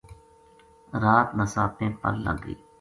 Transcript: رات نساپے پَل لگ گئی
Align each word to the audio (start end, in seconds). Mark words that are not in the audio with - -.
رات 1.01 1.27
نساپے 1.37 1.87
پَل 2.01 2.15
لگ 2.25 2.37
گئی 2.43 2.55